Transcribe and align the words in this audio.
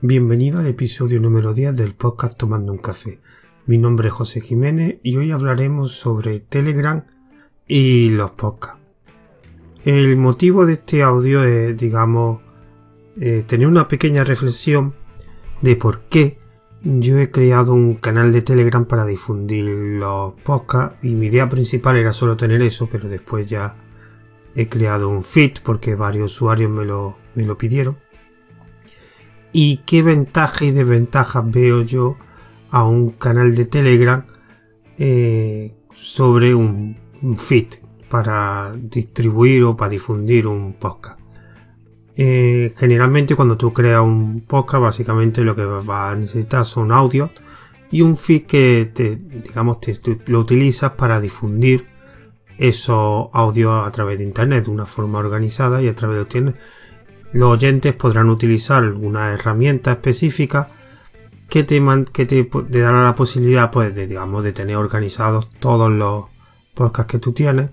Bienvenido 0.00 0.60
al 0.60 0.68
episodio 0.68 1.20
número 1.20 1.54
10 1.54 1.76
del 1.76 1.92
podcast 1.92 2.38
Tomando 2.38 2.70
un 2.70 2.78
café. 2.78 3.18
Mi 3.66 3.78
nombre 3.78 4.06
es 4.06 4.14
José 4.14 4.40
Jiménez 4.40 4.98
y 5.02 5.16
hoy 5.16 5.32
hablaremos 5.32 5.90
sobre 5.90 6.38
Telegram 6.38 7.04
y 7.66 8.10
los 8.10 8.30
podcasts. 8.30 8.78
El 9.82 10.16
motivo 10.16 10.66
de 10.66 10.74
este 10.74 11.02
audio 11.02 11.42
es, 11.42 11.76
digamos, 11.76 12.40
eh, 13.20 13.42
tener 13.44 13.66
una 13.66 13.88
pequeña 13.88 14.22
reflexión 14.22 14.94
de 15.62 15.74
por 15.74 16.02
qué 16.02 16.38
yo 16.84 17.18
he 17.18 17.32
creado 17.32 17.74
un 17.74 17.96
canal 17.96 18.32
de 18.32 18.42
Telegram 18.42 18.84
para 18.84 19.04
difundir 19.04 19.64
los 19.64 20.34
podcasts 20.44 20.96
y 21.02 21.16
mi 21.16 21.26
idea 21.26 21.48
principal 21.48 21.96
era 21.96 22.12
solo 22.12 22.36
tener 22.36 22.62
eso, 22.62 22.88
pero 22.88 23.08
después 23.08 23.48
ya 23.48 23.74
he 24.54 24.68
creado 24.68 25.08
un 25.08 25.24
feed 25.24 25.54
porque 25.64 25.96
varios 25.96 26.36
usuarios 26.36 26.70
me 26.70 26.84
lo, 26.84 27.18
me 27.34 27.44
lo 27.44 27.58
pidieron 27.58 27.96
y 29.52 29.78
qué 29.86 30.02
ventajas 30.02 30.62
y 30.62 30.70
desventajas 30.72 31.50
veo 31.50 31.82
yo 31.82 32.16
a 32.70 32.84
un 32.84 33.10
canal 33.10 33.54
de 33.54 33.66
Telegram 33.66 34.26
eh, 34.98 35.74
sobre 35.94 36.54
un, 36.54 36.96
feed 37.36 37.66
para 38.08 38.72
distribuir 38.76 39.64
o 39.64 39.76
para 39.76 39.90
difundir 39.90 40.46
un 40.46 40.74
podcast. 40.74 41.18
Eh, 42.16 42.72
generalmente 42.76 43.36
cuando 43.36 43.56
tú 43.56 43.72
creas 43.72 44.02
un 44.02 44.40
podcast 44.40 44.82
básicamente 44.82 45.42
lo 45.42 45.54
que 45.54 45.64
vas 45.64 46.12
a 46.12 46.16
necesitar 46.16 46.64
son 46.64 46.90
audios 46.90 47.30
y 47.92 48.02
un 48.02 48.16
feed 48.16 48.44
que 48.46 48.90
te, 48.92 49.16
digamos 49.16 49.80
te, 49.80 49.92
lo 50.26 50.40
utilizas 50.40 50.92
para 50.92 51.20
difundir 51.20 51.86
esos 52.58 53.28
audios 53.32 53.86
a 53.86 53.90
través 53.92 54.18
de 54.18 54.24
internet 54.24 54.64
de 54.64 54.70
una 54.70 54.84
forma 54.84 55.18
organizada 55.18 55.80
y 55.80 55.86
a 55.86 55.94
través 55.94 56.18
de 56.18 56.24
tienes 56.24 56.54
los 57.32 57.54
oyentes 57.54 57.94
podrán 57.94 58.30
utilizar 58.30 58.82
alguna 58.82 59.32
herramienta 59.32 59.92
específica 59.92 60.70
que 61.48 61.64
te, 61.64 61.82
que 62.12 62.26
te, 62.26 62.48
dará 62.80 63.02
la 63.02 63.14
posibilidad 63.14 63.70
pues 63.70 63.94
de 63.94 64.06
digamos 64.06 64.44
de 64.44 64.52
tener 64.52 64.76
organizados 64.76 65.48
todos 65.60 65.90
los 65.90 66.26
podcasts 66.74 67.10
que 67.10 67.18
tú 67.18 67.32
tienes. 67.32 67.70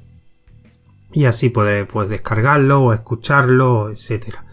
Y 1.11 1.25
así 1.25 1.49
puedes, 1.49 1.87
pues, 1.87 2.09
descargarlo 2.09 2.81
o 2.81 2.93
escucharlo 2.93 3.89
etcétera. 3.89 4.45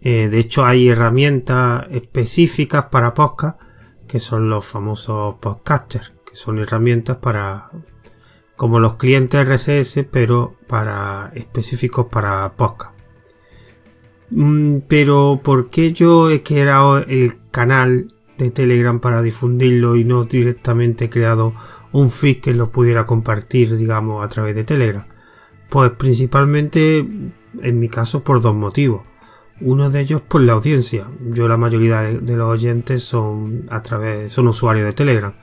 Eh, 0.00 0.28
de 0.28 0.38
hecho 0.38 0.64
hay 0.64 0.88
herramientas 0.88 1.86
específicas 1.90 2.86
para 2.86 3.14
podcast 3.14 3.60
que 4.06 4.20
son 4.20 4.50
los 4.50 4.64
famosos 4.64 5.36
podcasters 5.36 6.12
que 6.26 6.36
son 6.36 6.58
herramientas 6.58 7.16
para 7.16 7.70
como 8.54 8.80
los 8.80 8.94
clientes 8.96 9.48
RSS 9.48 10.04
pero 10.10 10.56
para 10.68 11.32
específicos 11.34 12.06
para 12.06 12.52
podcast 12.54 12.93
pero 14.88 15.40
¿por 15.42 15.70
qué 15.70 15.92
yo 15.92 16.30
he 16.30 16.42
creado 16.42 16.98
el 16.98 17.34
canal 17.50 18.12
de 18.38 18.50
Telegram 18.50 19.00
para 19.00 19.22
difundirlo 19.22 19.96
y 19.96 20.04
no 20.04 20.24
directamente 20.24 21.06
he 21.06 21.10
creado 21.10 21.54
un 21.92 22.10
feed 22.10 22.40
que 22.40 22.54
lo 22.54 22.70
pudiera 22.70 23.06
compartir, 23.06 23.76
digamos, 23.76 24.24
a 24.24 24.28
través 24.28 24.54
de 24.54 24.64
Telegram? 24.64 25.06
Pues 25.70 25.90
principalmente, 25.92 26.98
en 26.98 27.78
mi 27.78 27.88
caso, 27.88 28.24
por 28.24 28.40
dos 28.40 28.54
motivos. 28.54 29.02
Uno 29.60 29.90
de 29.90 30.00
ellos 30.00 30.20
por 30.20 30.40
la 30.40 30.54
audiencia. 30.54 31.08
Yo 31.20 31.46
la 31.46 31.56
mayoría 31.56 32.00
de, 32.00 32.36
los 32.36 32.48
oyentes 32.48 33.04
son 33.04 33.66
a 33.70 33.82
través, 33.82 34.32
son 34.32 34.48
usuarios 34.48 34.84
de 34.84 34.92
Telegram. 34.92 35.34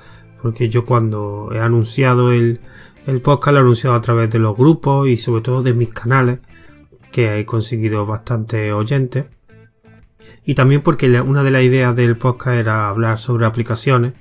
Porque 0.41 0.69
yo 0.69 0.85
cuando 0.85 1.49
he 1.53 1.59
anunciado 1.59 2.31
el, 2.31 2.59
el 3.05 3.21
podcast 3.21 3.53
lo 3.53 3.59
he 3.59 3.61
anunciado 3.61 3.95
a 3.95 4.01
través 4.01 4.29
de 4.29 4.39
los 4.39 4.57
grupos 4.57 5.07
y 5.07 5.17
sobre 5.17 5.41
todo 5.41 5.63
de 5.63 5.73
mis 5.73 5.89
canales 5.89 6.39
que 7.11 7.39
he 7.39 7.45
conseguido 7.45 8.05
bastante 8.05 8.73
oyentes. 8.73 9.25
Y 10.45 10.55
también 10.55 10.81
porque 10.81 11.21
una 11.21 11.43
de 11.43 11.51
las 11.51 11.63
ideas 11.63 11.95
del 11.95 12.17
podcast 12.17 12.57
era 12.57 12.89
hablar 12.89 13.17
sobre 13.17 13.45
aplicaciones 13.45 14.13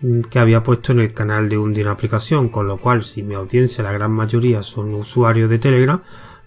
mm, 0.00 0.22
que 0.22 0.38
había 0.38 0.62
puesto 0.62 0.92
en 0.92 1.00
el 1.00 1.14
canal 1.14 1.48
de 1.48 1.58
un 1.58 1.76
una 1.76 1.92
aplicación, 1.92 2.48
con 2.48 2.66
lo 2.66 2.78
cual 2.78 3.02
si 3.02 3.22
mi 3.22 3.34
audiencia, 3.34 3.84
la 3.84 3.92
gran 3.92 4.12
mayoría 4.12 4.62
son 4.62 4.94
usuarios 4.94 5.48
de 5.48 5.58
Telegram, 5.58 6.02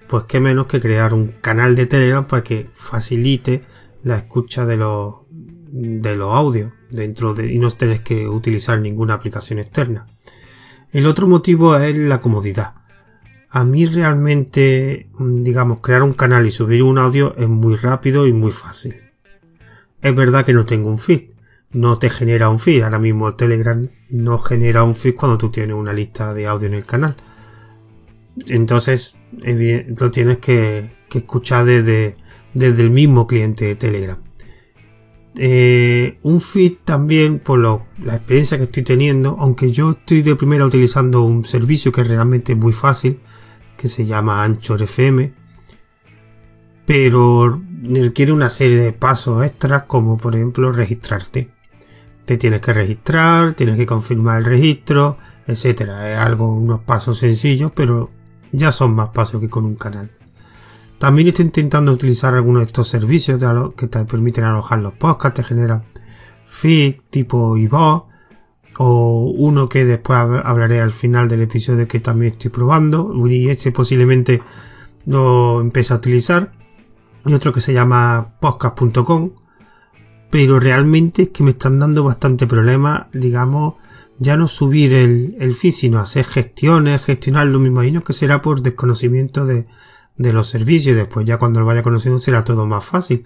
pues 0.07 0.25
qué 0.25 0.39
menos 0.39 0.67
que 0.67 0.79
crear 0.79 1.13
un 1.13 1.33
canal 1.41 1.75
de 1.75 1.85
Telegram 1.87 2.25
para 2.25 2.43
que 2.43 2.69
facilite 2.73 3.63
la 4.03 4.17
escucha 4.17 4.65
de 4.65 4.77
los 4.77 5.23
de 5.73 6.15
los 6.15 6.35
audios 6.35 6.71
dentro 6.91 7.33
de 7.33 7.51
y 7.51 7.57
no 7.57 7.71
tenés 7.71 8.01
que 8.01 8.27
utilizar 8.27 8.79
ninguna 8.79 9.15
aplicación 9.15 9.57
externa. 9.57 10.05
El 10.91 11.07
otro 11.07 11.27
motivo 11.27 11.75
es 11.77 11.97
la 11.97 12.21
comodidad. 12.21 12.82
A 13.55 13.65
mí 13.65 13.85
realmente, 13.85 15.09
mm, 15.19 15.43
digamos, 15.43 15.79
crear 15.79 16.01
un 16.01 16.13
canal 16.13 16.47
y 16.47 16.49
subir 16.49 16.81
un 16.81 16.97
audio 16.97 17.35
es 17.37 17.47
muy 17.47 17.75
rápido 17.75 18.25
y 18.25 18.33
muy 18.33 18.49
fácil. 18.49 18.95
Es 20.01 20.15
verdad 20.15 20.43
que 20.43 20.53
no 20.53 20.65
tengo 20.65 20.89
un 20.89 20.97
feed. 20.97 21.29
No 21.71 21.99
te 21.99 22.09
genera 22.09 22.49
un 22.49 22.57
feed. 22.57 22.81
Ahora 22.81 22.97
mismo 22.97 23.35
Telegram 23.35 23.87
no 24.09 24.39
genera 24.39 24.81
un 24.83 24.95
feed 24.95 25.13
cuando 25.13 25.37
tú 25.37 25.51
tienes 25.51 25.75
una 25.75 25.93
lista 25.93 26.33
de 26.33 26.47
audio 26.47 26.67
en 26.67 26.73
el 26.73 26.85
canal. 26.85 27.15
Entonces, 28.47 29.17
lo 29.99 30.09
tienes 30.09 30.39
que, 30.39 30.95
escuchar 31.13 31.65
desde, 31.65 32.17
el 32.55 32.89
mismo 32.89 33.27
cliente 33.27 33.65
de 33.65 33.75
Telegram. 33.75 34.17
Eh, 35.37 36.17
un 36.23 36.41
feed 36.41 36.77
también, 36.83 37.37
por 37.37 37.59
la 37.59 38.15
experiencia 38.15 38.57
que 38.57 38.63
estoy 38.63 38.81
teniendo, 38.81 39.35
aunque 39.37 39.71
yo 39.71 39.91
estoy 39.91 40.23
de 40.23 40.35
primera 40.35 40.65
utilizando 40.65 41.21
un 41.21 41.45
servicio 41.45 41.91
que 41.91 42.01
es 42.01 42.07
realmente 42.07 42.55
muy 42.55 42.73
fácil, 42.73 43.19
que 43.83 43.89
se 43.89 44.05
llama 44.05 44.45
Anchor 44.45 44.81
FM, 44.81 45.33
pero 46.85 47.61
requiere 47.83 48.31
una 48.31 48.49
serie 48.49 48.77
de 48.77 48.93
pasos 48.93 49.45
extras 49.45 49.83
como 49.87 50.15
por 50.15 50.37
ejemplo 50.37 50.71
registrarte. 50.71 51.51
Te 52.23 52.37
tienes 52.37 52.61
que 52.61 52.71
registrar, 52.71 53.55
tienes 53.55 53.75
que 53.75 53.85
confirmar 53.85 54.37
el 54.37 54.45
registro, 54.45 55.17
etcétera. 55.45 56.13
Es 56.13 56.17
algo, 56.17 56.53
unos 56.53 56.79
pasos 56.83 57.19
sencillos, 57.19 57.73
pero 57.75 58.09
ya 58.53 58.71
son 58.71 58.95
más 58.95 59.09
pasos 59.09 59.41
que 59.41 59.49
con 59.49 59.65
un 59.65 59.75
canal. 59.75 60.11
También 60.97 61.27
estoy 61.27 61.43
intentando 61.43 61.91
utilizar 61.91 62.33
algunos 62.35 62.61
de 62.61 62.67
estos 62.67 62.87
servicios 62.87 63.43
que 63.75 63.87
te 63.87 64.05
permiten 64.05 64.45
alojar 64.45 64.79
los 64.79 64.93
podcasts, 64.93 65.41
te 65.41 65.43
generan 65.43 65.83
feed 66.45 67.01
tipo 67.09 67.57
iVoox, 67.57 68.12
o 68.79 69.31
uno 69.35 69.69
que 69.69 69.85
después 69.85 70.19
hablaré 70.19 70.81
al 70.81 70.91
final 70.91 71.27
del 71.27 71.41
episodio 71.41 71.87
que 71.87 71.99
también 71.99 72.33
estoy 72.33 72.51
probando 72.51 73.13
y 73.27 73.49
ese 73.49 73.71
posiblemente 73.71 74.41
lo 75.05 75.61
empiece 75.61 75.93
a 75.93 75.97
utilizar 75.97 76.53
y 77.25 77.33
otro 77.33 77.53
que 77.53 77.61
se 77.61 77.73
llama 77.73 78.35
podcast.com 78.39 79.31
pero 80.29 80.59
realmente 80.59 81.23
es 81.23 81.29
que 81.29 81.43
me 81.43 81.51
están 81.51 81.79
dando 81.79 82.03
bastante 82.03 82.47
problemas 82.47 83.07
digamos 83.13 83.75
ya 84.17 84.37
no 84.37 84.47
subir 84.47 84.93
el, 84.93 85.35
el 85.39 85.53
feed 85.53 85.71
sino 85.71 85.99
hacer 85.99 86.25
gestiones 86.25 87.03
gestionarlo 87.03 87.59
me 87.59 87.67
imagino 87.67 88.03
que 88.03 88.13
será 88.13 88.41
por 88.41 88.61
desconocimiento 88.61 89.45
de, 89.45 89.67
de 90.17 90.33
los 90.33 90.47
servicios 90.47 90.95
después 90.95 91.25
ya 91.25 91.37
cuando 91.37 91.59
lo 91.59 91.65
vaya 91.65 91.83
conociendo 91.83 92.19
será 92.19 92.43
todo 92.43 92.65
más 92.65 92.83
fácil 92.83 93.25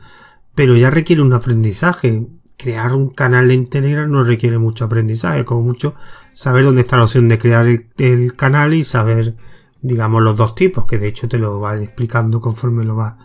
pero 0.56 0.76
ya 0.76 0.90
requiere 0.90 1.22
un 1.22 1.34
aprendizaje 1.34 2.28
crear 2.58 2.94
un 2.94 3.10
canal 3.10 3.52
en 3.52 3.68
Telegram 3.68 4.10
no 4.10 4.24
requiere 4.24 4.58
mucho 4.58 4.86
aprendizaje, 4.86 5.46
como 5.46 5.62
mucho 5.62 5.94
saber 6.32 6.66
dónde 6.66 6.82
está 6.82 6.98
la 6.98 7.04
opción 7.04 7.28
de 7.30 7.38
crear 7.38 7.68
el, 7.68 8.36
canal 8.36 8.74
y 8.74 8.84
saber, 8.84 9.36
digamos, 9.82 10.24
los 10.24 10.38
dos 10.38 10.56
tipos, 10.56 10.86
que 10.86 10.98
de 10.98 11.08
hecho 11.08 11.28
te 11.28 11.38
lo 11.38 11.60
van 11.60 11.84
explicando 11.84 12.42
conforme 12.42 12.84
lo 12.84 12.96
vas, 12.96 13.16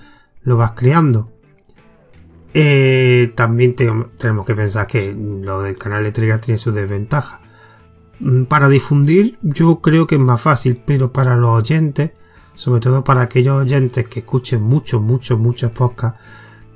lo 0.43 0.57
vas 0.57 0.73
creando. 0.73 1.33
Eh, 2.55 3.33
también 3.35 3.75
tenemos 3.75 4.45
que 4.45 4.55
pensar 4.55 4.87
que 4.87 5.15
lo 5.15 5.63
del 5.63 5.79
canal 5.79 6.05
de 6.05 6.13
Telegram 6.13 6.41
tiene 6.41 6.59
su 6.59 6.71
desventaja. 6.71 7.41
Mm, 8.21 8.45
para 8.45 8.69
difundir 8.69 9.39
yo 9.43 9.81
creo 9.81 10.07
que 10.07 10.17
es 10.17 10.21
más 10.21 10.43
fácil, 10.43 10.83
pero 10.87 11.13
para 11.13 11.37
los 11.37 11.51
oyentes, 11.51 12.13
sobre 12.53 12.81
todo 12.81 13.03
para 13.03 13.23
aquellos 13.23 13.63
oyentes 13.63 14.07
que 14.09 14.21
escuchen 14.21 14.63
muchos, 14.63 15.01
muchos, 15.01 15.39
muchos 15.39 15.71
podcasts, 15.71 16.21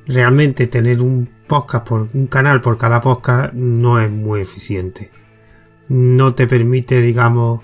realmente 0.06 0.66
tener 0.68 1.02
un 1.02 1.35
podcast 1.46 1.86
por 1.86 2.08
un 2.12 2.26
canal 2.26 2.60
por 2.60 2.78
cada 2.78 3.00
podcast 3.00 3.52
no 3.54 4.00
es 4.00 4.10
muy 4.10 4.40
eficiente. 4.40 5.10
No 5.88 6.34
te 6.34 6.46
permite, 6.46 7.00
digamos, 7.00 7.60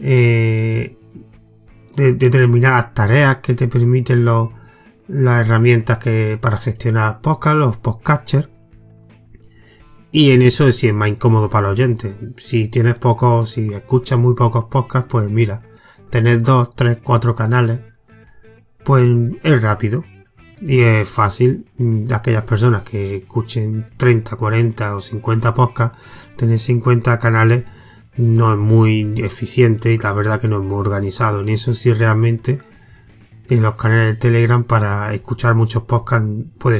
eh, 0.00 0.96
determinadas 1.96 2.92
tareas 2.94 3.38
que 3.38 3.54
te 3.54 3.68
permiten 3.68 4.24
los, 4.24 4.50
las 5.08 5.46
herramientas 5.46 5.98
que 5.98 6.38
para 6.40 6.58
gestionar 6.58 7.20
podcast, 7.20 7.56
los 7.56 7.76
podcasters. 7.76 8.48
Y 10.10 10.32
en 10.32 10.42
eso 10.42 10.70
sí 10.72 10.88
es 10.88 10.94
más 10.94 11.08
incómodo 11.08 11.50
para 11.50 11.68
el 11.68 11.74
oyente. 11.74 12.16
Si 12.36 12.68
tienes 12.68 12.96
pocos, 12.96 13.50
si 13.50 13.72
escuchas 13.72 14.18
muy 14.18 14.34
pocos 14.34 14.66
podcasts, 14.66 15.08
pues 15.10 15.30
mira, 15.30 15.62
tener 16.10 16.42
dos, 16.42 16.70
tres, 16.74 16.98
cuatro 17.02 17.34
canales, 17.34 17.80
pues 18.84 19.08
es 19.42 19.62
rápido 19.62 20.04
y 20.60 20.80
es 20.80 21.08
fácil 21.08 21.66
mm, 21.78 22.12
aquellas 22.12 22.44
personas 22.44 22.82
que 22.82 23.16
escuchen 23.16 23.90
30, 23.96 24.36
40 24.36 24.96
o 24.96 25.00
50 25.00 25.54
podcasts, 25.54 25.98
tener 26.36 26.58
50 26.58 27.18
canales 27.18 27.64
no 28.16 28.52
es 28.52 28.58
muy 28.58 29.14
eficiente 29.18 29.92
y 29.92 29.98
la 29.98 30.12
verdad 30.12 30.40
que 30.40 30.48
no 30.48 30.58
es 30.58 30.64
muy 30.64 30.78
organizado. 30.78 31.42
Ni 31.42 31.52
eso 31.52 31.72
sí 31.72 31.92
realmente 31.92 32.60
en 33.48 33.62
los 33.62 33.74
canales 33.74 34.14
de 34.14 34.20
Telegram 34.20 34.64
para 34.64 35.12
escuchar 35.14 35.54
muchos 35.54 35.84
podcasts 35.84 36.28
puede 36.58 36.74